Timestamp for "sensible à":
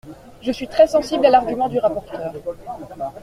0.87-1.29